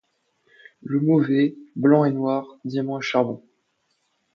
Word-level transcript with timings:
Le 0.81 0.99
mauvais, 0.99 1.55
blanc 1.75 2.05
et 2.05 2.11
noir, 2.11 2.57
diamant 2.65 2.97
et 2.97 3.03
charbon 3.03 3.43